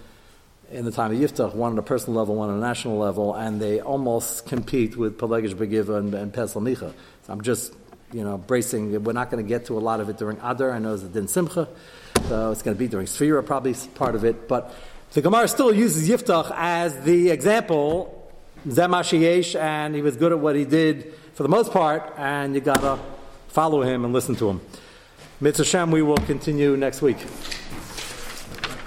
[0.71, 3.35] in the time of Yiftach, one on a personal level, one on a national level,
[3.35, 6.93] and they almost compete with Pelegish Begiva and, and Pesel Micha.
[7.23, 7.73] So I'm just,
[8.13, 9.03] you know, bracing.
[9.05, 10.71] We're not going to get to a lot of it during Adar.
[10.71, 11.69] I know it's Din Simcha,
[12.29, 14.49] so it's going to be during Sfira, probably part of it.
[14.49, 14.75] But
[15.13, 18.21] the Gemara still uses Yiftach as the example.
[18.67, 22.63] Zemashiyesh, and he was good at what he did for the most part, and you
[22.63, 22.99] got to
[23.49, 24.61] follow him and listen to him.
[25.41, 27.19] Mitzvah Shem, we will continue next week.